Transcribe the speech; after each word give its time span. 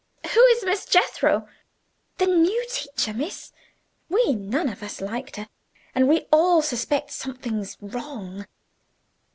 "Who 0.33 0.39
is 0.47 0.63
Miss 0.65 0.87
Jethro?" 0.87 1.47
"The 2.17 2.25
new 2.25 2.65
teacher, 2.71 3.13
miss. 3.13 3.53
We 4.09 4.33
none 4.33 4.67
of 4.67 4.81
us 4.81 4.99
liked 4.99 5.35
her, 5.35 5.47
and 5.93 6.07
we 6.07 6.25
all 6.31 6.63
suspect 6.63 7.09
there's 7.09 7.13
something 7.17 7.67
wrong. 7.81 8.47